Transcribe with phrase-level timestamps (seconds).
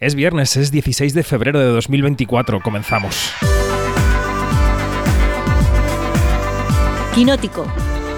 [0.00, 2.60] Es viernes, es 16 de febrero de 2024.
[2.60, 3.34] Comenzamos.
[7.14, 7.66] Quinótico,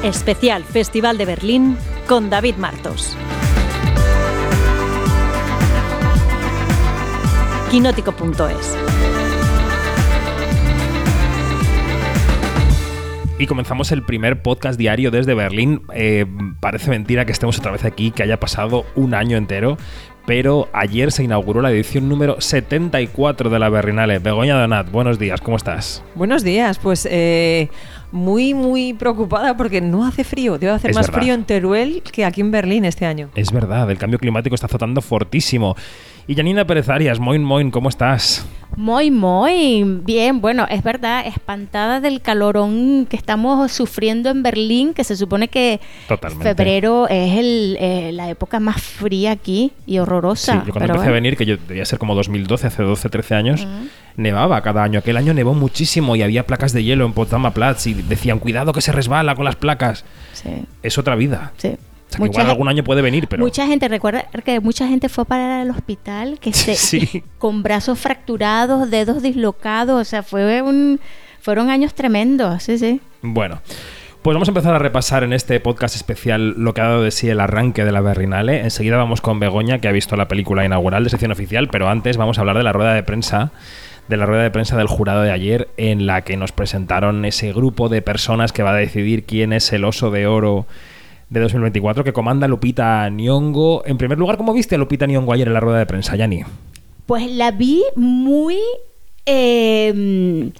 [0.04, 1.76] especial Festival de Berlín
[2.06, 3.16] con David Martos.
[7.72, 8.91] Quinótico.es
[13.42, 15.82] Y comenzamos el primer podcast diario desde Berlín.
[15.92, 16.26] Eh,
[16.60, 19.78] parece mentira que estemos otra vez aquí, que haya pasado un año entero,
[20.26, 24.20] pero ayer se inauguró la edición número 74 de la Berlinale.
[24.20, 26.04] Begoña Donat, buenos días, ¿cómo estás?
[26.14, 27.68] Buenos días, pues eh,
[28.12, 30.56] muy, muy preocupada porque no hace frío.
[30.56, 31.20] Debe hacer Es más verdad.
[31.20, 33.28] frío en Teruel que aquí en Berlín este año.
[33.34, 35.74] Es verdad, el cambio climático está azotando fortísimo.
[36.28, 38.46] Y Janina Pérez Arias, moin moin, ¿cómo estás?
[38.76, 40.40] Muy, muy bien.
[40.40, 45.80] Bueno, es verdad, espantada del calorón que estamos sufriendo en Berlín, que se supone que
[46.08, 46.44] Totalmente.
[46.44, 50.54] febrero es el, eh, la época más fría aquí y Sí, horrorosa.
[50.64, 53.34] yo cuando pero empecé a venir, que yo debía ser como 2012, hace 12, 13
[53.34, 53.66] años,
[54.16, 55.00] nevaba cada año.
[55.00, 58.72] Aquel año nevó muchísimo y había placas de hielo en Potsdamer Platz y decían, cuidado
[58.72, 60.04] que se resbala con las placas.
[60.32, 60.50] Sí,
[60.82, 61.52] Es otra vida.
[61.58, 61.76] sí.
[62.12, 63.42] Sea, que igual algún año puede venir, pero...
[63.42, 67.24] Mucha gente, recuerda que mucha gente fue para el hospital que se, Sí.
[67.38, 71.00] con brazos fracturados, dedos dislocados, o sea, fue un,
[71.40, 73.00] fueron años tremendos, sí, sí.
[73.22, 73.60] Bueno,
[74.22, 77.10] pues vamos a empezar a repasar en este podcast especial lo que ha dado de
[77.10, 78.60] sí el arranque de la Berrinale.
[78.60, 82.16] Enseguida vamos con Begoña, que ha visto la película inaugural de sección oficial, pero antes
[82.16, 83.50] vamos a hablar de la rueda de prensa
[84.08, 87.52] de la rueda de prensa del jurado de ayer en la que nos presentaron ese
[87.52, 90.66] grupo de personas que va a decidir quién es el oso de oro
[91.32, 93.82] de 2024 que comanda Lupita Nyong'o.
[93.86, 96.44] En primer lugar, ¿cómo viste a Lupita Nyong'o ayer en la rueda de prensa, Yani?
[97.06, 98.58] Pues la vi muy.
[99.26, 100.52] eh,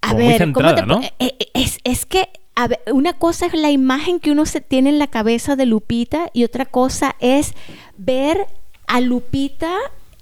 [0.00, 1.00] a Como muy ver, ¿cómo centrada, te ¿no?
[1.02, 4.60] eh, eh, Es, es que a ver, una cosa es la imagen que uno se
[4.60, 7.54] tiene en la cabeza de Lupita y otra cosa es
[7.96, 8.46] ver
[8.88, 9.76] a Lupita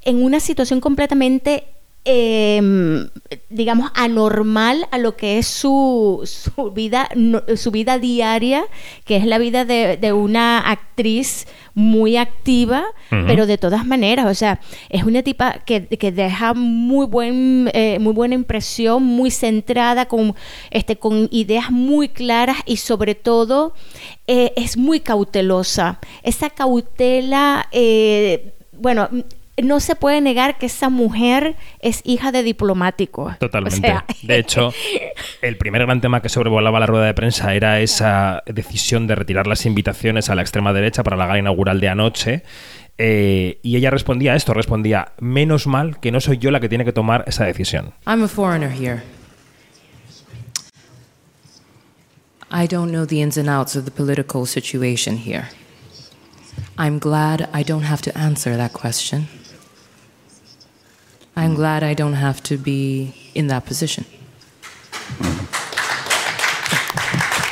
[0.04, 1.64] en una situación completamente,
[2.08, 3.08] eh,
[3.50, 8.64] digamos, anormal a lo que es su, su vida, no- su vida diaria,
[9.04, 14.34] que es la vida de, de una actriz muy activa, pero de todas maneras, o
[14.34, 20.06] sea, es una tipa que, que deja muy buen, eh, muy buena impresión, muy centrada,
[20.06, 20.34] con,
[20.70, 23.74] este, con ideas muy claras y sobre todo
[24.26, 25.98] eh, es muy cautelosa.
[26.22, 29.08] Esa cautela, eh, bueno,
[29.62, 33.38] no se puede negar que esa mujer es hija de diplomáticos.
[33.38, 33.78] Totalmente.
[33.78, 34.72] O sea, de hecho,
[35.42, 39.46] el primer gran tema que sobrevolaba la rueda de prensa era esa decisión de retirar
[39.46, 42.42] las invitaciones a la extrema derecha para la gala inaugural de anoche.
[42.98, 46.68] Eh, y ella respondía a esto, respondía, menos mal que no soy yo la que
[46.68, 47.92] tiene que tomar esa decisión.
[48.06, 49.02] I'm a foreigner here.
[52.50, 55.48] I don't know the ins and outs of the political situation here.
[56.78, 59.28] I'm glad I don't have to answer that question.
[61.36, 64.06] I'm glad I don't have to be in that position.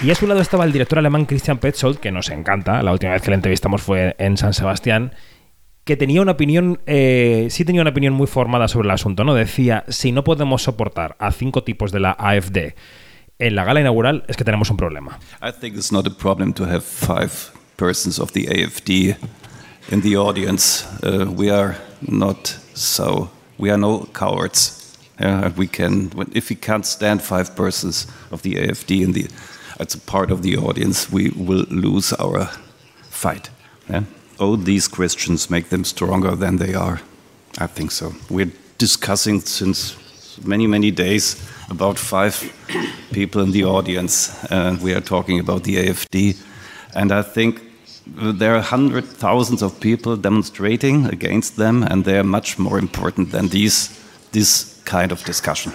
[0.03, 3.13] Y a su lado estaba el director alemán Christian Petzold, que nos encanta, la última
[3.13, 5.15] vez que le entrevistamos fue en San Sebastián,
[5.85, 9.35] que tenía una opinión, eh, sí tenía una opinión muy formada sobre el asunto, ¿no?
[9.35, 12.75] Decía, si no podemos soportar a cinco tipos de la AFD
[13.39, 15.19] en la gala inaugural, es que tenemos un problema.
[15.43, 17.33] I think it's not a problem to have five
[17.77, 19.17] persons of the AFD
[19.91, 20.87] in the audience.
[21.03, 23.31] Uh, we are not so.
[23.59, 24.81] We are no cowards.
[25.21, 26.11] Yeah, and we can.
[26.33, 29.27] If we can't stand five persons of the AFD in the,
[29.79, 32.51] as a part of the audience, we will lose our
[33.11, 33.51] fight.
[33.89, 34.03] Yeah?
[34.41, 37.01] Oh, these Christians make them stronger than they are.
[37.59, 38.13] I think so.
[38.29, 39.97] We're discussing since
[40.45, 41.37] many, many days
[41.71, 42.53] about five
[43.13, 44.33] people in the audience.
[44.51, 46.37] Uh, we are talking about the AFD.
[46.95, 47.63] And I think
[48.07, 53.31] there are hundred thousands of people demonstrating against them, and they are much more important
[53.31, 53.89] than these,
[54.33, 55.73] this kind of discussion.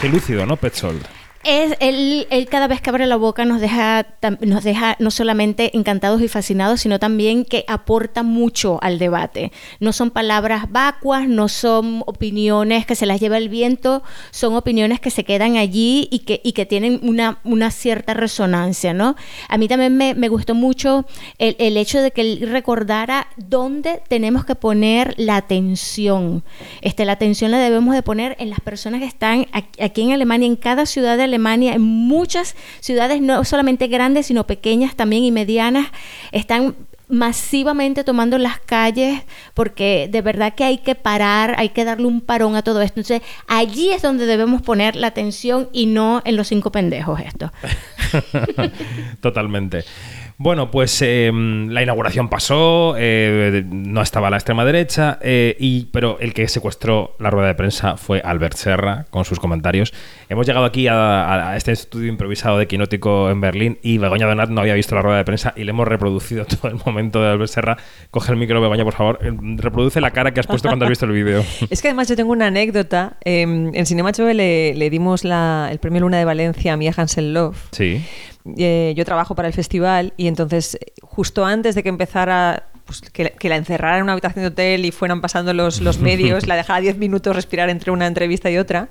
[0.00, 1.06] Qué lúcido, ¿no, Petzold?
[1.48, 4.04] Es, él, él cada vez que abre la boca nos deja,
[4.40, 9.52] nos deja no solamente encantados y fascinados, sino también que aporta mucho al debate.
[9.78, 14.98] No son palabras vacuas, no son opiniones que se las lleva el viento, son opiniones
[14.98, 19.14] que se quedan allí y que, y que tienen una, una cierta resonancia, ¿no?
[19.48, 21.06] A mí también me, me gustó mucho
[21.38, 26.42] el, el hecho de que él recordara dónde tenemos que poner la atención.
[26.80, 30.10] Este, la atención la debemos de poner en las personas que están aquí, aquí en
[30.10, 35.24] Alemania, en cada ciudad de Alemania, en muchas ciudades, no solamente grandes, sino pequeñas también
[35.24, 35.88] y medianas,
[36.32, 36.74] están
[37.08, 39.22] masivamente tomando las calles
[39.54, 43.00] porque de verdad que hay que parar, hay que darle un parón a todo esto.
[43.00, 47.52] Entonces, allí es donde debemos poner la atención y no en los cinco pendejos esto.
[49.20, 49.84] Totalmente.
[50.38, 56.18] Bueno, pues eh, la inauguración pasó, eh, no estaba la extrema derecha, eh, y, pero
[56.20, 59.94] el que secuestró la rueda de prensa fue Albert Serra con sus comentarios.
[60.28, 64.50] Hemos llegado aquí a, a este estudio improvisado de Quinótico en Berlín y Begoña Donat
[64.50, 67.30] no había visto la rueda de prensa y le hemos reproducido todo el momento de
[67.30, 67.78] Albert Serra.
[68.10, 69.18] Coge el micro, Begoña, por favor.
[69.22, 71.42] Eh, Reproduce la cara que has puesto cuando has visto el vídeo.
[71.70, 73.16] Es que además yo tengo una anécdota.
[73.24, 76.92] Eh, en Cinema HB le, le dimos la- el premio Luna de Valencia a Mia
[76.94, 77.56] Hansen Love.
[77.70, 78.04] Sí.
[78.56, 83.00] Eh, yo trabajo para el festival y entonces eh, justo antes de que empezara pues,
[83.00, 86.46] que, que la encerraran en una habitación de hotel y fueran pasando los, los medios,
[86.46, 88.88] la dejara 10 minutos respirar entre una entrevista y otra.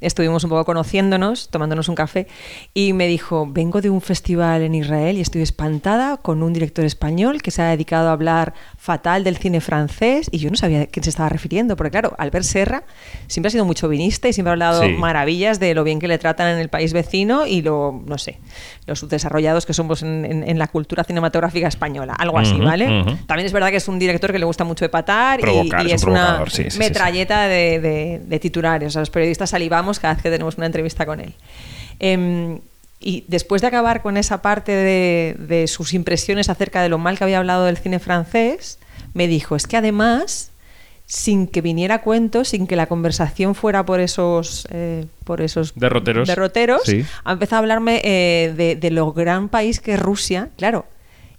[0.00, 2.26] Estuvimos un poco conociéndonos, tomándonos un café
[2.74, 6.84] y me dijo, vengo de un festival en Israel y estoy espantada con un director
[6.84, 10.82] español que se ha dedicado a hablar fatal del cine francés y yo no sabía
[10.82, 12.82] a quién se estaba refiriendo, porque claro, Albert Serra
[13.26, 14.88] siempre ha sido muy chauvinista y siempre ha hablado Sí.
[14.92, 18.38] maravillas de lo bien que le tratan en el país vecino y lo, no sé,
[18.86, 23.02] los subdesarrollados que somos en, en- en la cultura cinematográfica española, algo así, Ujú, ¿vale?
[23.02, 23.16] ujú.
[23.26, 25.92] También es verdad que es un director que le gusta mucho epatar y, Provocar, y
[25.92, 26.78] es es, un una sí, sí.
[26.78, 28.88] metralleta de, de- de titulares.
[28.88, 31.34] O sea, los periodistas salivamos cada vez que tenemos una entrevista con él.
[31.98, 32.60] Em,
[33.00, 37.16] y después de acabar con esa parte de, de sus impresiones acerca de lo mal
[37.18, 38.78] que había hablado del cine francés,
[39.14, 40.50] me dijo, es que además,
[41.06, 45.72] sin que viniera a cuento, sin que la conversación fuera por esos, eh, por esos
[45.74, 46.28] Derroteros.
[46.28, 47.04] derroteros, Sí.
[47.24, 50.50] ha empezado a hablarme eh, de, de lo gran país que es Rusia.
[50.58, 50.84] Claro,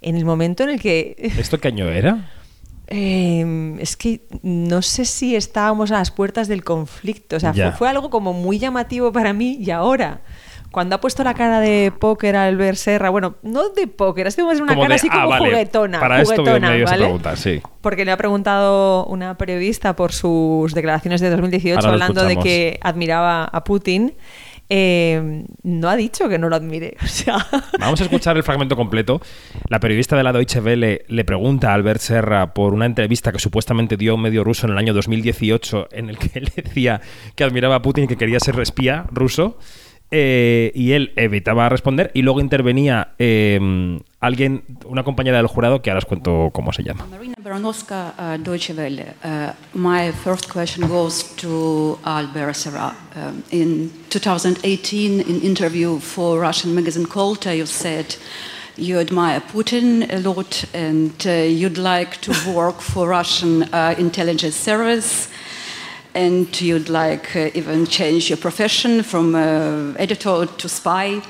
[0.01, 2.29] en el momento en el que ¿Esto qué año era?
[2.93, 7.37] Eh, es que no sé si estábamos a las puertas del conflicto.
[7.37, 10.21] O sea, fue, fue algo como muy llamativo para mí y ahora.
[10.71, 14.37] Cuando ha puesto la cara de póker al ver Serra, bueno, no de póker, es
[14.37, 15.99] como una Como cara de, así ah, como vale, juguetona.
[15.99, 17.35] para esto juguetona, a ¿vale?
[17.35, 17.61] sí.
[17.81, 22.37] Porque le ha preguntado una periodista por sus declaraciones de 2018 Ahora lo hablando de
[22.37, 24.13] que admiraba a Putin.
[24.73, 26.95] Eh, no ha dicho que no lo admire.
[27.79, 29.19] Vamos a escuchar el fragmento completo.
[29.67, 33.39] La periodista de la Deutsche Welle le pregunta a Albert Serra por una entrevista que
[33.39, 37.01] supuestamente dio un medio ruso en el año 2018 en el que él decía
[37.35, 39.57] que admiraba a Putin y que quería ser espía ruso.
[40.13, 45.89] Eh, y él evitaba responder y luego intervenía eh, alguien, una compañera del jurado que
[45.89, 47.05] ahora os cuento cómo se llama.
[47.09, 49.15] Marina Baranowska, uh, Deutsche Welle.
[49.23, 52.93] Uh, my first question goes to Albert Serra.
[53.15, 58.17] Um, in 2018, in interview for Russian magazine Kolta, you said
[58.77, 64.55] you admire Putin a lot and uh, you'd like to work for Russian uh, intelligence
[64.55, 65.29] service.
[66.13, 71.21] And you'd like uh, even change your profession from uh, editor to spy.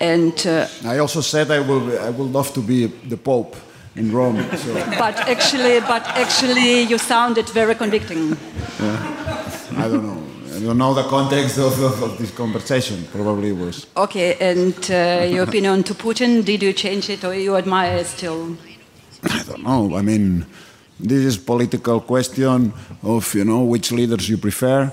[0.00, 3.56] And uh, I also said I will, I would love to be the Pope
[3.94, 4.36] in Rome.
[4.56, 8.36] So, but actually, but actually, you sounded very convicting.
[9.76, 10.36] I don't know.
[10.56, 13.06] I don't know the context of, of, of this conversation.
[13.12, 13.86] Probably was.
[13.96, 16.44] Okay, and uh, your opinion to Putin?
[16.44, 18.56] Did you change it, or you admire it still?
[19.22, 19.94] I don't know.
[19.96, 20.46] I mean,
[20.98, 22.72] this is political question
[23.02, 24.92] of you know which leaders you prefer.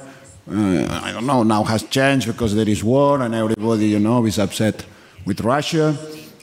[0.49, 1.43] Uh, I don't know.
[1.43, 4.85] Now has changed because there is war and everybody you know is upset
[5.25, 5.97] with Russia.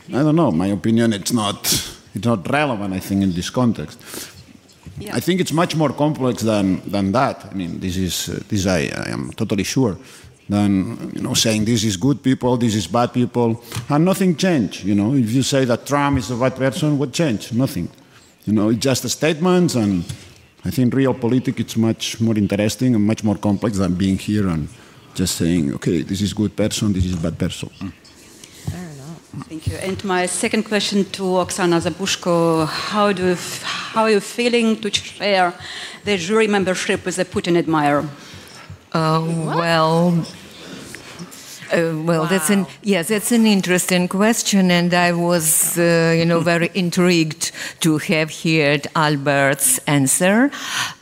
[0.09, 0.51] I don't know.
[0.51, 1.67] My opinion, it's not.
[2.13, 2.93] It's not relevant.
[2.93, 4.01] I think in this context.
[4.99, 5.17] Yeah.
[5.17, 7.47] I think it's much more complex than, than that.
[7.51, 9.97] I mean, this is uh, this I, I am totally sure.
[10.49, 14.83] Than you know, saying this is good people, this is bad people, and nothing changed.
[14.85, 17.55] You know, if you say that Trump is a bad person, what changed?
[17.55, 17.89] Nothing.
[18.51, 20.05] You know, it's just a statement, and
[20.65, 24.49] I think real politics it's much more interesting and much more complex than being here
[24.49, 24.67] and
[25.15, 27.71] just saying, okay, this is good person, this is bad person.
[29.49, 29.77] Thank you.
[29.77, 33.37] And my second question to Oksana Zabushko: How do you
[33.93, 35.55] how are you feeling to share
[36.05, 38.05] the jury membership with a Putin admirer?
[38.93, 39.23] Uh,
[39.61, 40.27] well,
[41.73, 46.41] uh, well, that's an yes, that's an interesting question, and I was, uh, you know,
[46.41, 50.51] very intrigued to have heard Albert's answer.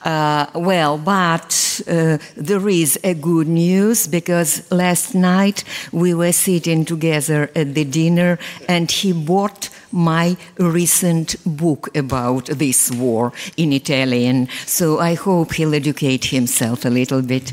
[0.05, 6.85] Uh, well, but uh, there is a good news because last night we were sitting
[6.85, 14.49] together at the dinner, and he bought my recent book about this war in Italian.
[14.67, 17.53] So I hope he'll educate himself a little bit.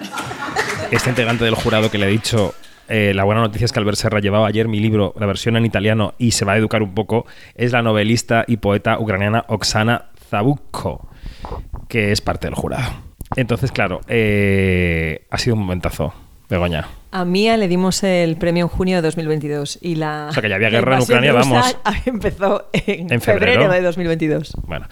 [0.90, 2.54] Este integrante del jurado que le he dicho,
[2.88, 5.66] eh, la buena noticia es que Albert Serra llevaba ayer mi libro, la versión en
[5.66, 10.06] italiano, y se va a educar un poco, es la novelista y poeta ucraniana Oksana
[10.30, 11.08] Zabukko,
[11.88, 12.92] que es parte del jurado.
[13.34, 16.14] Entonces, claro, eh, ha sido un momentazo,
[16.48, 16.86] Begoña.
[17.10, 20.26] A Mía le dimos el premio en junio de 2022 y la.
[20.30, 21.76] O sea, que ya había guerra en Ucrania, vamos.
[22.06, 23.62] Empezó en, En febrero.
[23.62, 23.72] febrero.
[23.72, 24.52] de 2022.
[24.66, 24.86] Bueno,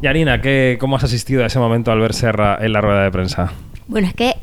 [0.00, 3.10] Yarina, ¿qué, ¿cómo has asistido a ese momento al ver Serra en la rueda de
[3.10, 3.52] prensa?
[3.88, 4.34] Bueno, es que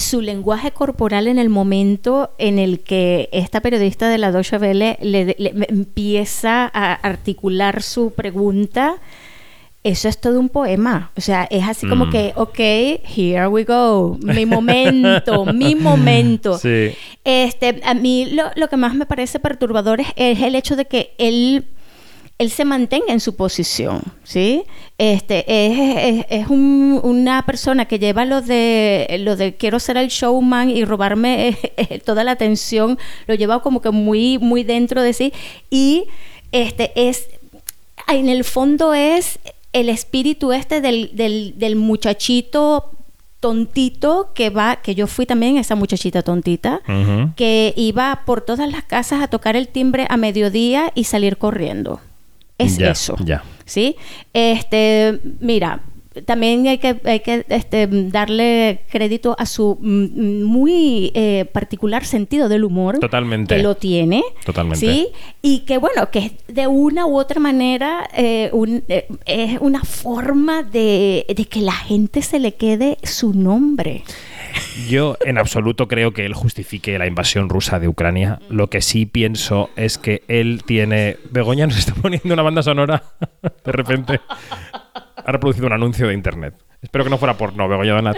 [0.00, 4.98] su lenguaje corporal en el momento en el que esta periodista de la Deutsche Welle
[5.00, 8.94] le, le- empieza a articular su pregunta,
[9.82, 11.10] eso es todo un poema.
[11.16, 12.10] O sea, es así como Mm.
[12.10, 16.58] que, ok, here we go, mi momento, mi momento.
[16.58, 16.90] Sí.
[17.24, 20.84] Este, a mí lo, lo que más me parece perturbador es, es el hecho de
[20.86, 21.64] que él,
[22.42, 24.62] él se mantenga en su posición, ¿sí?
[24.98, 25.78] Este, es,
[26.20, 30.70] es- es un- una persona que lleva lo de, lo de quiero ser el showman
[30.70, 35.32] y robarme eh, toda la atención, lo lleva como que muy, muy dentro de sí
[35.70, 36.04] y
[36.52, 37.28] este es,
[38.08, 39.38] en el fondo es
[39.72, 42.90] el espíritu este del, del, del muchachito
[43.40, 46.80] tontito que va, que yo fui también esa muchachita tontita,
[47.36, 52.00] que iba por todas las casas a tocar el timbre a mediodía y salir corriendo.
[52.60, 53.16] Es Ya, eso.
[53.24, 53.42] ya.
[53.64, 53.96] ¿Sí?
[54.32, 55.82] Este, mira,
[56.26, 62.48] también hay que, hay que este, darle crédito a su mm, muy eh, particular sentido
[62.48, 62.98] del humor.
[62.98, 63.56] Totalmente.
[63.56, 64.22] Que lo tiene.
[64.44, 64.80] Totalmente.
[64.84, 65.08] ¿Sí?
[65.40, 70.64] Y que, bueno, que de una u otra manera eh, un- eh, es una forma
[70.64, 74.02] de, de que la gente se le quede su nombre.
[74.88, 78.40] Yo en absoluto creo que él justifique la invasión rusa de Ucrania.
[78.48, 81.16] Lo que sí pienso es que él tiene...
[81.30, 83.02] Begoña nos está poniendo una banda sonora
[83.64, 84.20] de repente.
[85.16, 86.54] Ha reproducido un anuncio de internet.
[86.82, 88.16] Espero que no fuera porno, Begoña Donat.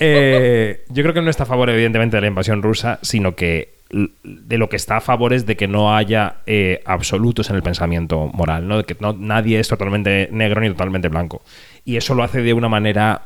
[0.00, 3.78] Eh, yo creo que no está a favor, evidentemente, de la invasión rusa, sino que
[3.90, 7.62] de lo que está a favor es de que no haya eh, absolutos en el
[7.62, 8.78] pensamiento moral, ¿no?
[8.78, 11.42] De que no, nadie es totalmente negro ni totalmente blanco.
[11.84, 13.22] Y eso lo hace de una manera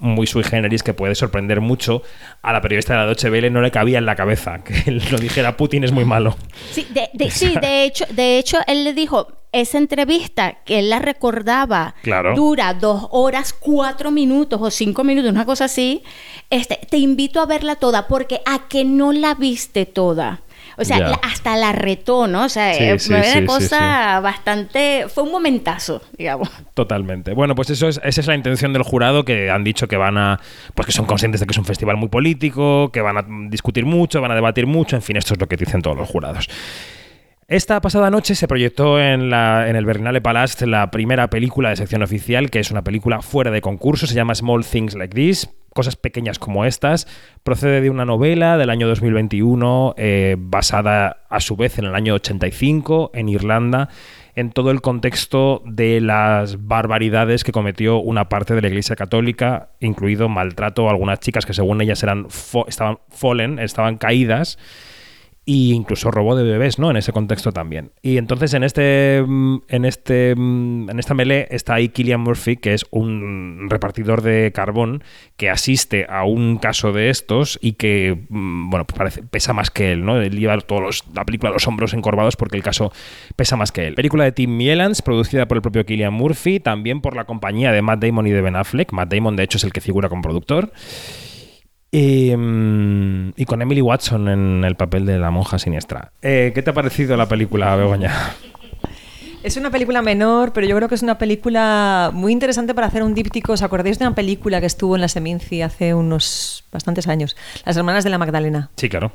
[0.00, 2.02] muy sui generis que puede sorprender mucho
[2.42, 5.02] a la periodista de la Deutsche Welle no le cabía en la cabeza que él
[5.12, 6.36] lo dijera Putin es muy malo
[6.72, 10.90] Sí, de, de- sí, de hecho, de hecho, él le dijo, esa entrevista que él
[10.90, 12.34] la recordaba Claro.
[12.34, 16.02] dura dos horas, cuatro minutos o cinco minutos, una cosa así.
[16.50, 20.40] Este, te invito a verla toda, porque a que no la viste toda.
[20.80, 22.44] O sea, la- hasta la retó, ¿no?
[22.44, 25.04] O sea, Sí, eh, sí, fue una cosa bastante.
[25.08, 26.48] Fue un momentazo, digamos.
[26.74, 27.34] Totalmente.
[27.34, 30.16] Bueno, pues eso es, esa es la intención del jurado que han dicho que van
[30.16, 30.40] a,
[30.74, 33.84] pues que son conscientes de que es un festival muy político, que van a discutir
[33.84, 36.48] mucho, van a debatir mucho, en fin, esto es lo que dicen todos los jurados.
[37.48, 41.76] Esta pasada noche se proyectó en, la, en el Berlinale Palast la primera película de
[41.76, 45.48] sección oficial, que es una película fuera de concurso, se llama Small Things Like This,
[45.74, 47.06] cosas pequeñas como estas.
[47.42, 52.14] Procede de una novela del año 2021, eh, basada a su vez en el año
[52.14, 53.88] 85 en Irlanda,
[54.34, 59.70] en todo el contexto de las barbaridades que cometió una parte de la Iglesia Católica,
[59.80, 62.26] incluido maltrato a algunas chicas que según ellas eran
[62.66, 64.58] estaban fallen, estaban caídas
[65.46, 66.90] y incluso robo de bebés, ¿no?
[66.90, 67.90] En ese contexto también.
[68.02, 72.56] Y entonces en este mm, en este mm, en esta melee está ahí Killian Murphy,
[72.56, 75.02] que es un repartidor de carbón
[75.36, 79.70] que asiste a un caso de estos y que mm, bueno, pues parece pesa más
[79.70, 80.20] que él, ¿no?
[80.20, 82.92] Él lleva todos los- la película los hombros encorvados porque el caso
[83.34, 83.94] pesa más que él.
[83.94, 87.82] Película de Tim Mielans, producida por el propio Killian Murphy, también por la compañía de
[87.82, 88.92] Matt Damon y de Ben Affleck.
[88.92, 90.70] Matt Damon de hecho es el que figura como productor.
[91.92, 96.12] Y, mm, y con Emily Watson en el papel de la monja siniestra.
[96.22, 98.12] Eh, ¿Qué te ha parecido la película, Begoña?
[99.42, 103.02] Es una película menor, pero yo creo que es una película muy interesante para hacer
[103.02, 103.54] un díptico.
[103.54, 107.36] ¿Os acordáis de una película que estuvo en la Seminci hace unos bastantes años?
[107.64, 108.68] Las hermanas de la Magdalena.
[108.76, 109.12] Sí, claro.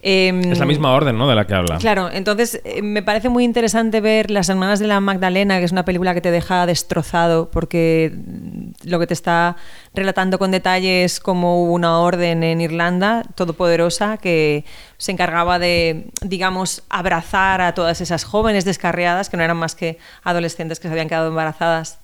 [0.00, 1.28] Em, Es la misma orden, ¿no?
[1.28, 1.76] De la que habla.
[1.76, 5.72] Claro, entonces eh, me parece muy interesante ver Las Hermanas de la Magdalena, que es
[5.72, 8.14] una película que te deja destrozado porque
[8.88, 9.56] lo que te está
[9.94, 14.64] relatando con detalles como hubo una orden en Irlanda todopoderosa que
[14.96, 19.98] se encargaba de, digamos, abrazar a todas esas jóvenes descarriadas que no eran más que
[20.24, 21.98] adolescentes que se habían quedado embarazadas.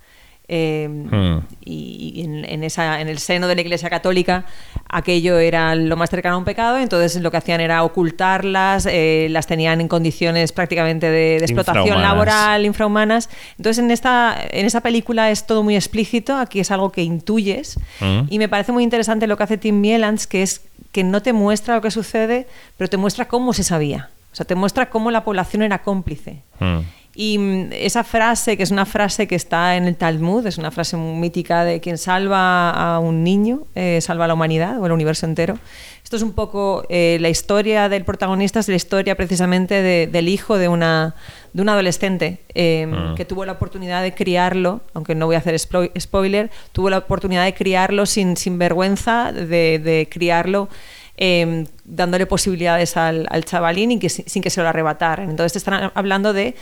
[0.48, 1.38] Eh, Hmm.
[1.64, 4.44] y en, en esa, en el seno de la Iglesia Católica
[4.88, 9.28] aquello era lo más cercano a un pecado, entonces lo que hacían era ocultarlas, eh,
[9.30, 12.10] las tenían en condiciones prácticamente de, de explotación Infrahumanas.
[12.12, 13.30] laboral, infrahumanas.
[13.56, 17.78] Entonces en esta, en esa película es todo muy explícito, aquí es algo que intuyes
[18.00, 18.22] Mm.
[18.30, 21.32] y me parece muy interesante lo que hace Tim Mielans, que es que no te
[21.32, 22.46] muestra lo que sucede,
[22.76, 24.10] pero te muestra cómo se sabía.
[24.32, 26.42] O sea, te muestra cómo la población era cómplice.
[26.60, 26.78] Mm.
[27.16, 30.71] Y mm, esa frase, que es una frase que está en el Talmud, es una
[30.71, 34.87] frase muy mítica de quien salva a un niño, eh, salva a la humanidad o
[34.87, 35.59] el universo entero.
[36.02, 40.28] Esto es un poco eh, la historia del protagonista, es la historia precisamente de- del
[40.28, 41.14] hijo de una,
[41.52, 43.14] de un adolescente eh, Ah.
[43.16, 47.44] que tuvo la oportunidad de criarlo, aunque no voy a hacer spoiler, tuvo la oportunidad
[47.44, 50.68] de criarlo sin, sin vergüenza, de, de criarlo
[51.16, 55.30] eh, dándole posibilidades al, al chavalín y que, sin que se lo arrebataran.
[55.30, 56.54] Entonces te están hablando de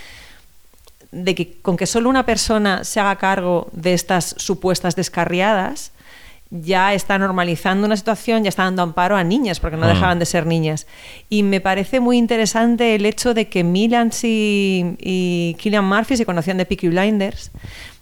[1.13, 5.91] de que con que solo una persona se haga cargo de estas supuestas descarriadas,
[6.55, 9.89] ya está normalizando una situación, ya está dando amparo a niñas, porque no Mm.
[9.89, 10.85] dejaban de ser niñas.
[11.27, 16.25] Y me parece muy interesante el hecho de que Milans y, y Killian Murphy se
[16.25, 17.49] conocían de Peaky Blinders.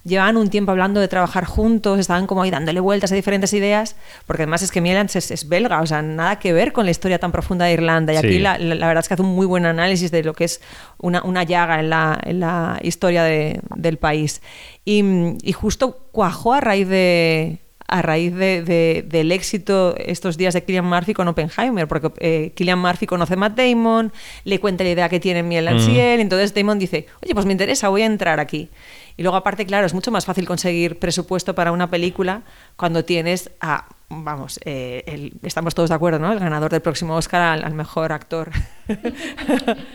[0.04, 3.94] Llevaban un tiempo hablando de trabajar juntos, estaban como ahí dándole vueltas a diferentes ideas,
[4.26, 6.90] porque además es que Milans es, es belga, o sea, nada que ver con la
[6.90, 8.12] historia tan profunda de Irlanda.
[8.12, 8.38] Y aquí Sí.
[8.40, 10.60] la, la- la verdad es que hace un muy buen análisis de lo que es
[10.98, 14.42] una, una llaga en la, en la historia de- del país.
[14.84, 15.04] Y,
[15.42, 17.60] y justo cuajó a raíz de
[17.92, 22.52] a raíz de- de- del éxito estos días de Killian Murphy con Oppenheimer, porque eh,
[22.54, 24.12] Killian Murphy conoce a Matt Damon,
[24.44, 25.90] le cuenta la idea que tiene Miel Mm.
[25.90, 28.70] y él, entonces Damon dice, oye, pues me interesa, voy a entrar aquí.
[29.16, 32.42] Y luego aparte, claro, es mucho más fácil conseguir presupuesto para una película
[32.76, 36.32] cuando tienes a, vamos, eh, el- estamos todos de acuerdo, ¿no?
[36.32, 38.50] El ganador del próximo Oscar al, al mejor actor.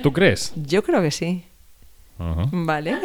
[0.04, 0.54] ¿Tú crees?
[0.56, 1.46] Yo creo que sí.
[2.20, 2.44] Ajá.
[2.52, 2.98] Vale.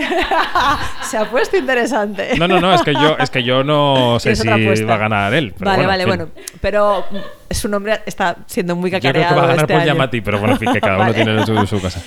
[1.02, 2.30] Se ha puesto interesante.
[2.38, 4.86] No, no, no, es que yo, es que yo no sé si apuesta.
[4.86, 5.54] va a ganar él.
[5.58, 6.28] pero vale, bueno, vale, bueno.
[6.60, 7.16] Pero mm,
[7.54, 9.84] su nombre está siendo muy Yo creo cacareado que va a ganar este por.
[9.84, 11.14] Yamati, pero bueno, en fin, que cada uno Vale.
[11.24, 12.02] tiene su, su cosa.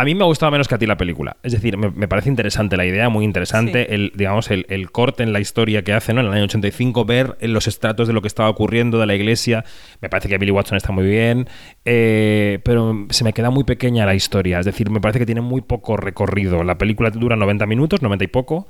[0.00, 1.38] A mí me ha gustado menos que a ti la película.
[1.42, 3.94] Es decir, me, me parece interesante la idea, muy interesante, Sí.
[3.94, 6.20] el, digamos, el, el corte en la historia que hace, ¿no?
[6.20, 9.64] En el año 85, ver los estratos de lo que estaba ocurriendo, de la iglesia.
[10.00, 11.48] Me parece que Billy Watson está muy bien,
[11.84, 14.60] eh, pero se me queda muy pequeña la historia.
[14.60, 16.62] Es decir, me parece que tiene muy poco recorrido.
[16.62, 18.68] La película dura 90 minutos, 90 y poco.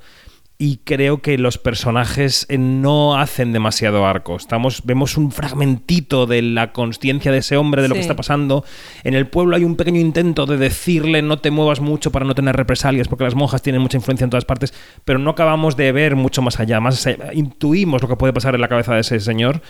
[0.61, 4.35] Y creo que los personajes eh, no hacen demasiado arco.
[4.35, 8.65] Estamos, vemos un fragmentito de la consciencia de ese hombre, de lo que está pasando.
[9.05, 12.35] En el pueblo hay un pequeño intento de decirle no te muevas mucho para no
[12.35, 14.73] tener represalias, porque las monjas tienen mucha influencia en todas partes,
[15.05, 16.81] pero no acabamos de ver mucho más allá.
[16.81, 19.61] Más allá- intuimos lo que puede pasar en la cabeza de ese señor,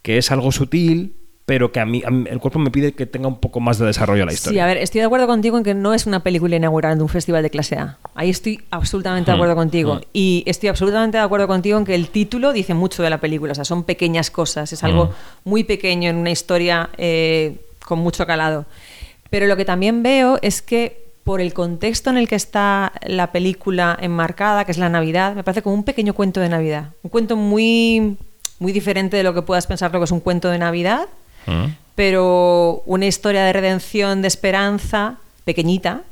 [0.00, 1.16] que es algo sutil,
[1.46, 3.78] pero que a mí, a mí el cuerpo me pide que tenga un poco más
[3.78, 4.64] de desarrollo la Sí, historia.
[4.64, 7.08] a ver, estoy de acuerdo contigo en que no es una película inaugural de un
[7.10, 7.98] festival de clase A.
[8.14, 9.94] Ahí estoy absolutamente de Hmm, acuerdo contigo.
[9.96, 10.00] hmm.
[10.14, 13.52] Y estoy absolutamente de acuerdo contigo en que el título dice mucho de la película.
[13.52, 14.72] O sea, son pequeñas cosas.
[14.72, 15.10] Es algo Hmm.
[15.50, 18.64] muy pequeño en una historia eh, con mucho calado.
[19.28, 23.32] Pero lo que también veo es que por el contexto en el que está la
[23.32, 26.90] película enmarcada, que es la Navidad, me parece como un pequeño cuento de Navidad.
[27.02, 28.16] Un cuento muy,
[28.58, 31.06] muy diferente de lo que puedas pensar lo que es un cuento de Navidad
[31.46, 31.66] ¿Mm?
[31.94, 36.02] pero una historia de redención, de esperanza, pequeñita,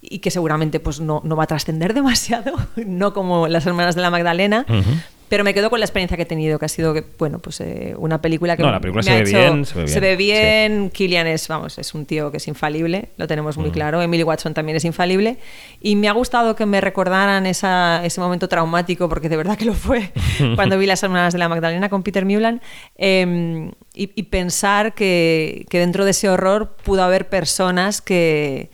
[0.00, 4.02] y que seguramente pues, no, no va a trascender demasiado, no como Las Hermanas de
[4.02, 4.90] la Magdalena, Ujú.
[5.28, 7.60] pero me quedo con la experiencia que he tenido, que ha sido que, bueno, pues
[7.60, 10.14] eh, una película que No, la película me se ha ve hecho- bien, se ve
[10.16, 14.00] bien, bien, Killian es, vamos, es un tío que es infalible, lo tenemos muy claro,
[14.00, 15.38] Emily Watson también es infalible,
[15.82, 19.64] y me ha gustado que me recordaran esa, ese momento traumático, porque de verdad que
[19.64, 20.12] lo fue,
[20.54, 22.60] cuando vi Las Hermanas de la Magdalena con Peter Mewland,
[22.96, 28.70] eh, y, y pensar que, que dentro de ese horror pudo haber personas que,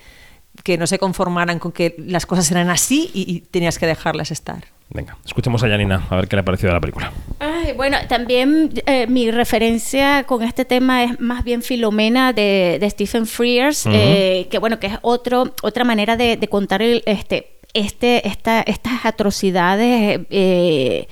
[0.65, 4.31] que no se conformaran con que las cosas eran así y, y tenías que dejarlas
[4.31, 4.65] estar.
[4.95, 7.11] Venga, escuchemos a Janina, a ver qué le ha parecido de la película.
[7.39, 12.91] Ay, bueno, también eh, mi referencia con este tema es más bien Filomena de, de
[12.91, 13.95] Stephen Frears, Ujú.
[13.97, 18.61] eh, que bueno, que es otro, otra manera de, de contar el, este, este, esta,
[18.61, 21.09] estas atrocidades, eh,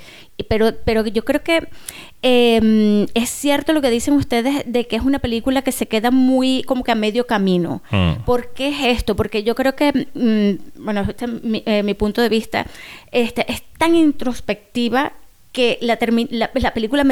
[0.46, 1.66] pero, pero yo creo que
[2.22, 6.10] eh, es cierto lo que dicen ustedes de que es una película que se queda
[6.10, 7.82] muy como que a medio camino.
[7.90, 8.24] Mm.
[8.24, 9.16] ¿Por qué es esto?
[9.16, 12.66] Porque yo creo que, mm, bueno, este es mi, eh, mi punto de vista,
[13.10, 15.12] este, es tan introspectiva
[15.52, 15.98] que la,
[16.30, 17.04] la, la película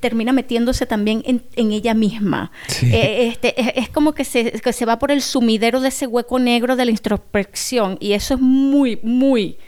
[0.00, 2.50] termina metiéndose también en, en ella misma.
[2.68, 2.86] Sí.
[2.94, 6.06] Eh, este, es, es como que se, que se va por el sumidero de ese
[6.06, 9.58] hueco negro de la introspección y eso es muy, muy,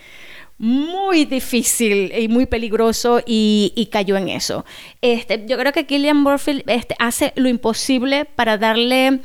[0.64, 4.64] muy difícil y muy peligroso y, cayó en eso.
[5.02, 9.20] Este, yo creo que Killian Murphy este, hace lo imposible para darle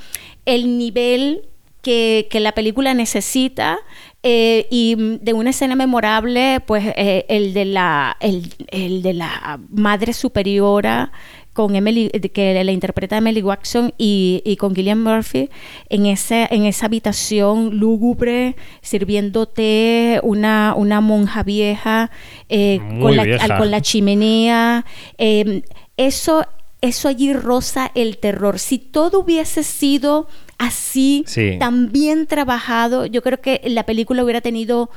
[0.46, 1.48] el nivel
[1.82, 3.80] que, que la película necesita
[4.22, 9.62] eh, y de una escena memorable, pues eh, el, de la, el, el de la
[9.70, 11.14] madre superiora
[11.54, 15.50] con Emily, de- que la interpreta Emily Watson y, y con Gillian Murphy
[15.90, 22.12] en, ese, en esa habitación lúgubre, sirviendo té, una, una monja vieja,
[22.50, 23.44] eh, con, la, vieja.
[23.46, 24.86] al- con la chimenea.
[25.18, 25.64] eh,
[25.98, 26.46] eso,
[26.82, 28.58] eso allí roza el terror.
[28.60, 31.58] Si todo hubiese sido así, Sí.
[31.60, 34.90] tan bien trabajado, yo creo que la película hubiera tenido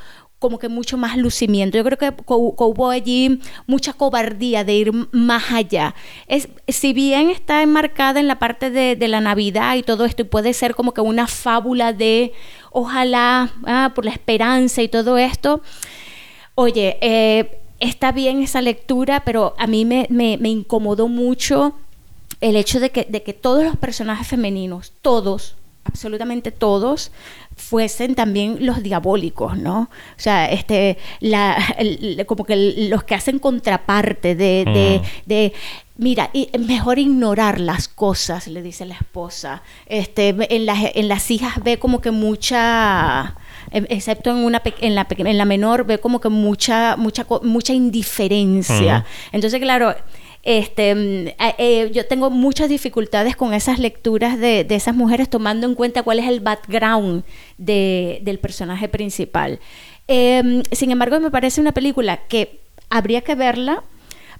[0.43, 1.79] como que mucho más lucimiento.
[1.79, 5.95] Yo creo que, hubo allí mucha cobardía de ir más allá.
[6.27, 10.27] Es, si bien está enmarcada en la parte de, la Navidad y todo esto, y
[10.27, 12.33] puede ser como que una fábula de
[12.71, 15.63] ojalá ah, por la esperanza y todo esto,
[16.55, 21.73] Oye, eh, está bien esa lectura, pero a mí me, me- me incomodó mucho
[22.43, 27.11] el hecho de que, de que todos los personajes femeninos, todos, absolutamente todos
[27.57, 29.81] fuesen también los diabólicos, ¿no?
[29.83, 32.57] O sea, este, la, el- como que
[32.89, 35.29] los que hacen contraparte de, de, Mm.
[35.29, 35.53] de,
[35.99, 39.63] mira, y mejor ignorar las cosas, le dice la esposa.
[39.87, 43.37] Este, en las, en las hijas ve como que mucha
[43.71, 47.73] em, excepto en una en la en la menor ve como que mucha mucha mucha
[47.73, 48.99] indiferencia.
[48.99, 49.07] Ujú.
[49.33, 49.95] Entonces, claro,
[50.43, 55.67] este, mm, eh, eh, yo tengo muchas dificultades con esas lecturas de, esas mujeres, tomando
[55.67, 57.25] en cuenta cuál es el background
[57.59, 59.61] de- del personaje principal.
[60.09, 63.83] Eh, sin embargo, me parece una película que habría que verla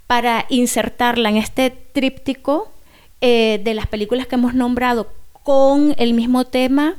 [0.07, 2.71] para insertarla en este tríptico
[3.21, 5.07] eh, de las películas que hemos nombrado
[5.45, 6.97] con el mismo tema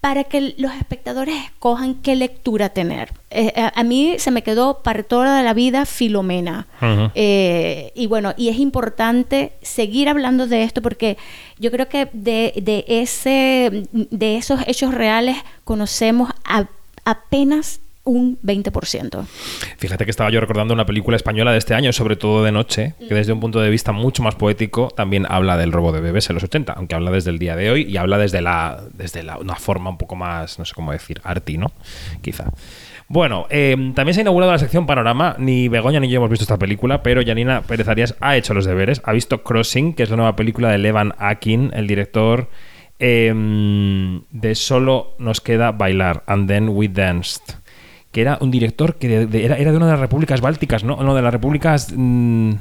[0.00, 3.12] para que los espectadores escojan qué lectura tener.
[3.30, 6.66] Eh, a, a mí se me quedó para toda la vida Filomena.
[7.14, 11.18] Eh, y bueno, y es importante seguir hablando de esto porque
[11.58, 16.66] yo creo que de, de ese, de esos hechos reales conocemos a-
[17.04, 19.26] apenas un 20%.
[19.78, 22.94] Fíjate que estaba yo recordando una película española de este año, sobre todo de noche,
[22.98, 26.28] que desde un punto de vista mucho más poético también habla del robo de bebés
[26.30, 29.22] en los 80, aunque habla desde el día de hoy y habla desde la desde
[29.22, 31.72] la, una forma un poco más, no sé cómo decir, arty, ¿no?
[32.22, 32.52] Quizá.
[33.08, 35.34] Bueno, eh, también se ha inaugurado la sección Panorama.
[35.38, 38.64] Ni Begoña ni yo hemos visto esta película, pero Janina Pérez Arias ha hecho los
[38.64, 39.02] deberes.
[39.04, 42.48] Ha visto Crossing, que es la nueva película de Levan Akin, el director
[43.00, 43.32] eh,
[44.30, 47.59] de Solo nos queda bailar, And Then We Danced.
[48.12, 50.82] Que era un director que de- de- era, era de una de las repúblicas bálticas,
[50.84, 50.96] ¿no?
[51.02, 51.92] No, de las repúblicas.
[51.94, 52.52] mm,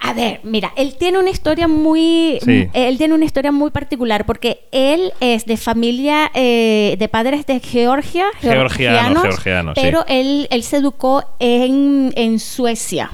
[0.00, 2.68] A ver, mira, él tiene una historia muy, Sí.
[2.72, 7.58] él tiene una historia muy particular porque él es de familia eh, de padres de
[7.58, 9.80] Georgia, Georgiano, georgianos, georgiano, sí.
[9.82, 13.10] pero él, él se educó en, en Suecia.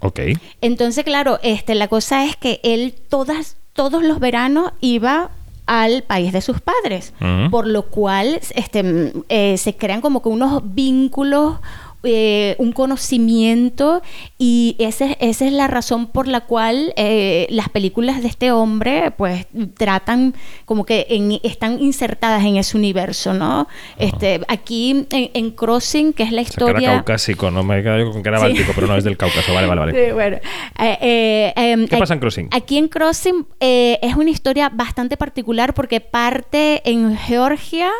[0.00, 0.20] ok.
[0.62, 5.30] Entonces, claro, este, la cosa es que él todas, todos los veranos iba
[5.66, 7.14] al país de sus padres,
[7.50, 11.56] por lo cual este, mm, eh, se crean como que unos vínculos,
[12.04, 14.02] eh, un conocimiento
[14.38, 19.10] y ese- esa es la razón por la cual eh, las películas de este hombre
[19.12, 23.68] pues tratan como que en- están insertadas en ese universo, ¿no?
[23.98, 26.94] Este, aquí en, en Crossing, que es la O sea, que era historia...
[26.96, 28.44] caucásico, no me he quedado yo con que era Sí.
[28.44, 29.54] báltico, pero no es del Cáucaso.
[29.54, 30.06] Vale, vale, vale.
[30.06, 30.36] Sí, bueno.
[30.78, 32.48] Eh, eh, em, ¿Qué pasa en Crossing?
[32.52, 37.90] Aquí en Crossing es una historia bastante particular porque parte en Georgia.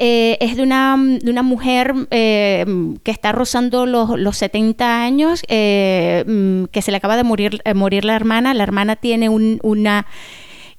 [0.00, 2.64] Eh, es de una, de una mujer eh,
[3.04, 7.60] que está rozando los, los 70 años, eh, mm, que se le acaba de morir,
[7.74, 8.54] morir la hermana.
[8.54, 10.06] La hermana tiene un- una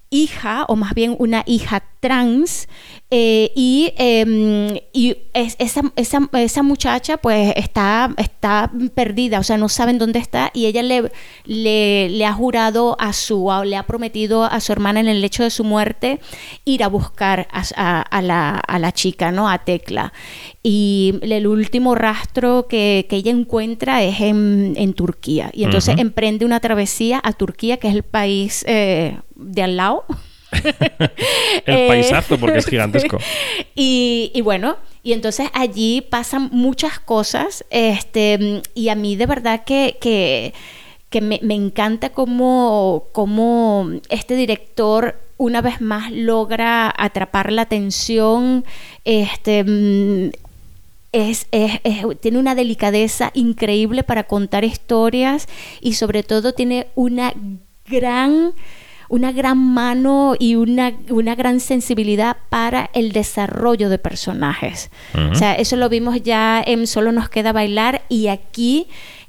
[0.10, 2.68] hija, o más bien una hija trans,
[3.12, 9.58] eh, y, eh, y es- esa, esa, esa muchacha pues está, está perdida, o sea,
[9.58, 11.12] no saben dónde está, y ella le,
[11.46, 15.22] le, le ha jurado a su, a- le ha prometido a su hermana en el
[15.22, 16.20] lecho de su muerte
[16.66, 19.48] ir a buscar a, a- a la, a la chica, ¿no?
[19.48, 20.12] A Tecla.
[20.64, 25.52] Y el último rastro que, que ella encuentra es en, en Turquía.
[25.54, 26.02] Y entonces Ujú.
[26.02, 30.04] emprende una travesía a Turquía, que es el país eh, de al lado.
[31.66, 33.18] El Eh, paisazo, porque es gigantesco.
[33.76, 39.64] y, y bueno, y entonces allí pasan muchas cosas, este, y a mí de verdad
[39.66, 40.54] que, que,
[41.10, 48.64] que me, me encanta cómo, cómo este director una vez más logra atrapar la atención,
[49.06, 50.32] este, mm,
[51.14, 55.48] es, es- es- tiene una delicadeza increíble para contar historias
[55.82, 57.34] y sobre todo tiene una
[57.88, 58.54] gran
[59.12, 64.90] una gran mano y una, una gran sensibilidad para el desarrollo de personajes.
[65.34, 68.88] O sea, eso lo vimos ya en Solo nos queda bailar y aquí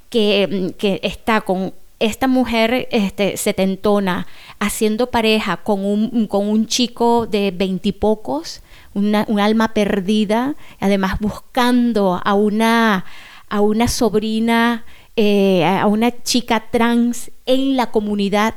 [0.09, 4.29] que, que está con esta mujer este, setentona
[4.61, 8.63] haciendo pareja con un, con un chico de veintipocos,
[8.95, 13.05] una, un alma perdida, además buscando a una,
[13.49, 14.85] a una sobrina,
[15.17, 18.55] eh, a una chica trans en la comunidad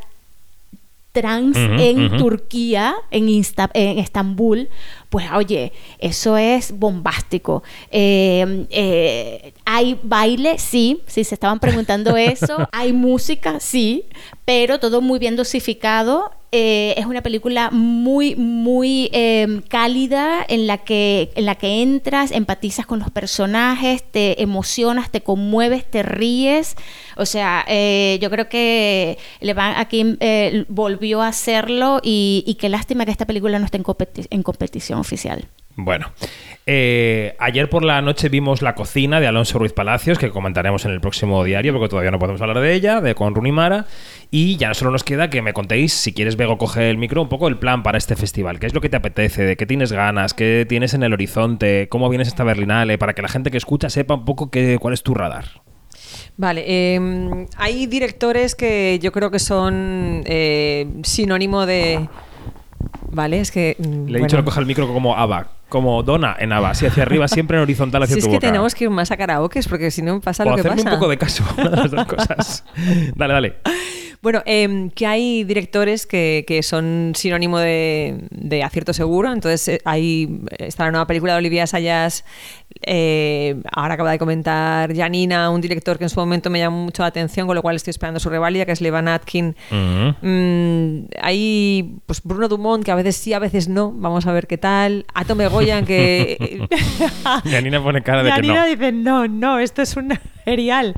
[1.16, 2.18] trans en.
[2.18, 4.68] Turquía, en, Insta- en Estambul,
[5.10, 7.64] pues oye, eso es bombástico.
[7.90, 12.58] Eh, eh, hay baile, sí, sí, se estaban preguntando eso.
[12.72, 14.04] hay música, sí,
[14.44, 16.32] pero todo muy bien dosificado.
[16.58, 22.32] Eh, es una película muy, muy eh, cálida en la, que, en la que entras,
[22.32, 26.78] empatizas con los personajes, te emocionas, te conmueves, te ríes.
[27.18, 32.70] O sea, eh, yo creo que Levan aquí eh, volvió a hacerlo y, y qué
[32.70, 35.50] lástima que esta película no esté en, competi- en competición oficial.
[35.78, 36.10] Bueno,
[36.66, 40.92] eh, ayer por la noche vimos La cocina de Alonso Ruiz Palacios, que comentaremos en
[40.92, 43.86] el próximo diario, porque todavía no podemos hablar de ella, de con Runimara.
[44.32, 47.30] Y ya solo nos queda que me contéis, si quieres, Bego, coge el micro, un
[47.30, 48.60] poco el plan para este festival.
[48.60, 49.44] ¿Qué es lo que te apetece?
[49.44, 50.34] ¿De qué tienes ganas?
[50.34, 51.88] ¿Qué tienes en el horizonte?
[51.90, 52.98] ¿Cómo vienes esta Berlinale?
[52.98, 55.46] Para que la gente que escucha sepa un poco qué, cuál es tu radar.
[56.38, 62.08] Vale, eh, hay directores que yo creo que son eh, sinónimo de...
[63.12, 63.76] Vale, es que...
[63.78, 64.26] mm, Le he bueno.
[64.26, 67.58] dicho que coja el micro como ABBA, como Donna en ABBA, así hacia arriba, siempre
[67.58, 68.48] en horizontal hacia Si es tu que boca.
[68.48, 70.84] tenemos que ir más a karaokes porque si no pasa o lo que pasa.
[70.90, 72.64] un poco de caso, una de las dos cosas.
[73.14, 73.56] dale, dale.
[74.26, 79.32] Bueno, em, que hay directores que, que son sinónimo de, de acierto seguro.
[79.32, 82.26] Entonces, eh, ahí está la nueva película de Olivia Sayas.
[82.82, 87.04] eh, ahora acaba de comentar Janina, un director que en su momento me llamó mucho
[87.04, 89.56] la atención, con lo cual estoy esperando su revalida, que es Levan Atkin.
[89.70, 93.92] Mm, hay pues Bruno Dumont, que a veces sí, a veces no.
[93.92, 95.06] Vamos a ver qué tal.
[95.14, 96.68] Atom Egoyan, que.
[97.46, 98.66] Janina pone cara de que Janina no.
[98.66, 100.94] dice: No, no, esto es un serial.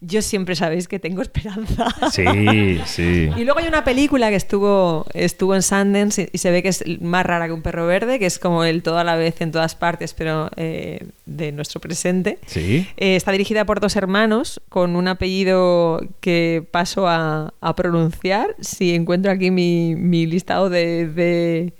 [0.00, 1.86] Yo siempre sabéis que tengo esperanza.
[2.10, 3.28] Sí, sí.
[3.36, 6.68] Y luego hay una película que estuvo, estuvo en Sundance y, y se ve que
[6.68, 9.40] es más rara que un perro verde, que es como el todo a la vez
[9.40, 12.38] en todas partes, pero eh, de nuestro presente.
[12.46, 12.86] Sí.
[12.96, 18.54] Eh, está dirigida por dos hermanos con un apellido que paso a, a pronunciar.
[18.60, 21.74] Si encuentro aquí mi, mi listado de, de-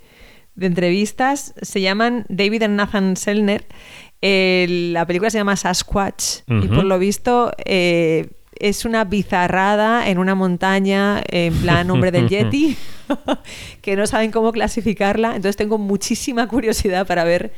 [0.55, 3.65] de entrevistas, se llaman David and Nathan Selner.
[4.25, 10.17] Eh, la película se llama Sasquatch y por lo visto eh, es una bizarrada en
[10.17, 12.77] una montaña en plan hombre del Yeti
[13.81, 15.35] que no saben cómo clasificarla.
[15.35, 17.51] Entonces tengo muchísima curiosidad para ver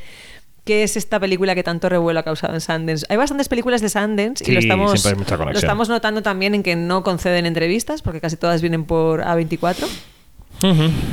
[0.64, 3.06] qué es esta película que tanto revuelo ha causado en Sundance.
[3.08, 4.58] Hay bastantes películas de Sundance y lo
[5.52, 9.86] estamos notando también en que no conceden entrevistas porque casi todas vienen por A24.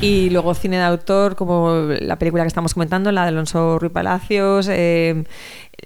[0.02, 3.92] Y luego cine de autor, como la película que estamos comentando, la de Alonso Ruiz
[3.92, 4.68] Palacios.
[4.70, 5.24] eh,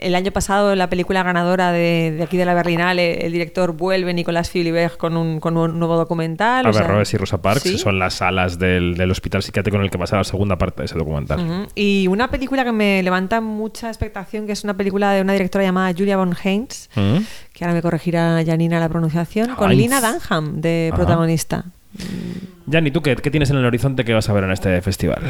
[0.02, 4.14] el año pasado, la película ganadora de, de aquí de la Berlinale, el director vuelve,
[4.14, 6.66] Nicolás Philibert, con un, con un nuevo documental.
[6.66, 7.78] Averroes y Rosa Parks sí.
[7.78, 10.86] son las salas del, del hospital psiquiátrico en el que pasa la segunda parte de
[10.86, 11.68] ese documental.
[11.76, 15.64] Y una película que me levanta mucha expectación, que es una película de una directora
[15.66, 17.18] llamada Julia von ¿Mm?
[17.54, 19.82] que ahora me corregirá Janina la pronunciación, con Heinz.
[19.82, 21.66] Lina Dunham de Ajá.
[21.98, 22.48] Protagonista.
[22.68, 25.22] Yanni, ¿tú qué, qué tienes en el horizonte que vas a ver en este festival?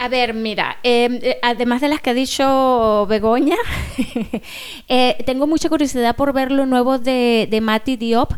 [0.00, 3.56] A ver, mira, eh, eh, además de las que ha dicho Begoña,
[4.88, 8.32] eh, tengo mucha curiosidad por ver lo nuevo de Mati Diop,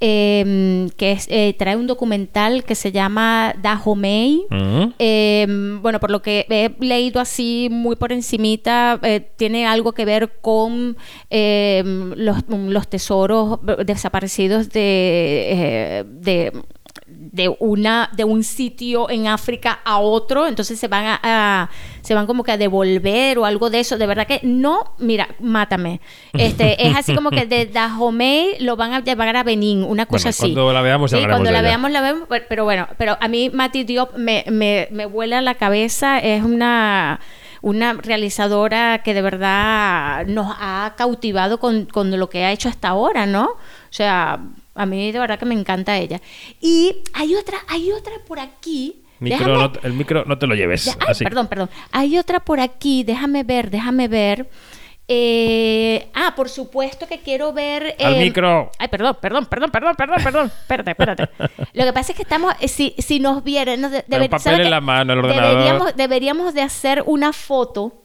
[0.00, 4.44] eh, que es, eh, trae un documental que se llama Dahomey.
[4.50, 4.84] ¿Mm?
[4.98, 5.46] Eh,
[5.80, 10.38] bueno, por lo que he leído así muy por encimita, eh, tiene algo que ver
[10.40, 10.96] con
[11.30, 11.82] eh,
[12.16, 16.52] los, los tesoros desaparecidos de, eh, de
[17.36, 21.70] de una de un sitio en África a otro, entonces se van a, a-
[22.02, 23.98] se van como que a devolver o algo de eso.
[23.98, 26.00] De verdad que no, mira, mátame.
[26.32, 30.24] Este es así como que de Dahomey lo van a llevar a Benín, una cosa
[30.24, 30.40] Bueno, así.
[30.54, 31.68] cuando la veamos ya Sí, hablaremos cuando de la ella.
[31.68, 35.40] veamos la vemos, pero, pero bueno, pero a mí Mati Diop me, me, me vuela
[35.40, 37.20] la cabeza, es una
[37.62, 42.88] una realizadora que de verdad nos ha cautivado con, con lo que ha hecho hasta
[42.88, 43.44] ahora, ¿no?
[43.46, 43.56] O
[43.90, 44.38] sea,
[44.76, 46.20] a mí de verdad que me encanta ella.
[46.60, 49.02] Y hay otra, hay otra por aquí.
[49.18, 50.84] Micro, Déjame- no el micro no te lo lleves.
[50.84, 51.24] de- ay, así.
[51.24, 51.70] perdón, perdón.
[51.92, 54.48] Hay otra por aquí, déjame ver, déjame ver.
[55.08, 57.94] Eh, ah, por supuesto que quiero ver.
[58.00, 58.70] Al eh, micro.
[58.78, 60.46] Ay, perdón, perdón, perdón, perdón, perdón, perdón.
[60.46, 61.28] Espérate, espérate.
[61.72, 64.40] Lo que pasa es que estamos, eh, si, si nos vieran, nos de- deber- papel
[64.42, 65.50] ¿sabes en la mano, el ordenador.
[65.50, 68.02] Deberíamos, deberíamos de hacer una foto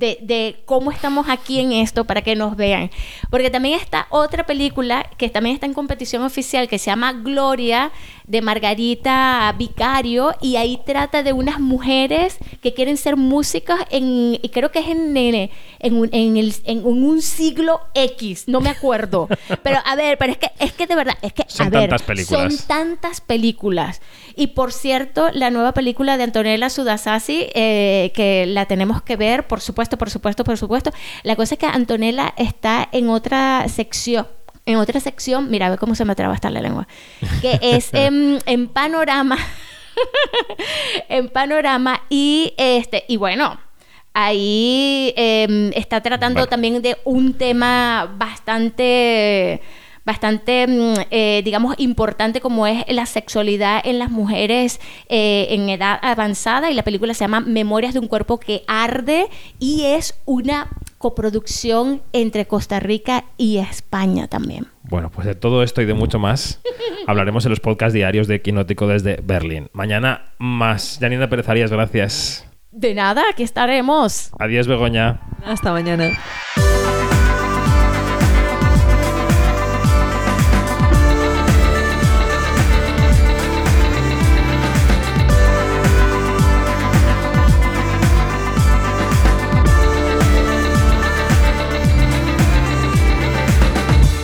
[0.00, 2.90] de, cómo estamos aquí en esto para que nos vean.
[3.30, 7.92] Porque también está otra película que también está en competición oficial que se llama Gloria
[8.30, 14.48] de Margarita Vicario y ahí trata de unas mujeres que quieren ser músicas en, y
[14.50, 18.70] creo que es en, en, en un, en el- en un siglo X, no me
[18.70, 19.28] acuerdo.
[19.62, 21.80] Pero a ver, pero es que, es que de verdad, es que Son a ver,
[21.90, 22.54] tantas películas.
[22.56, 24.00] son tantas películas.
[24.36, 29.46] Y por cierto, la nueva película de Antonella Sudasasi, eh, que la tenemos que ver,
[29.48, 30.90] por supuesto, por supuesto, por supuesto.
[31.24, 34.26] La cosa es que Antonella está en otra sección.
[34.66, 36.86] En otra sección, mira, ve cómo se me traba hasta la lengua.
[37.40, 39.36] Que es en, en panorama.
[41.08, 42.02] en panorama.
[42.08, 43.58] Y este, y bueno,
[44.14, 46.48] ahí eh, está tratando Bueno.
[46.48, 49.60] también de un tema bastante
[50.04, 55.98] bastante, mm, eh, digamos, importante como es la sexualidad en las mujeres eh, en edad
[56.02, 60.68] avanzada y la película se llama Memorias de un cuerpo que arde y es una
[61.00, 64.66] coproducción entre Costa Rica y España también.
[64.82, 66.60] Bueno, pues de todo esto y de mucho más
[67.06, 69.70] hablaremos en los podcasts diarios de Quinótico desde Berlín.
[69.72, 70.98] Mañana más.
[71.00, 72.46] Janina Pérez Arias, gracias.
[72.70, 74.30] De nada, aquí estaremos.
[74.38, 75.22] Adiós, Begoña.
[75.42, 76.10] Hasta mañana.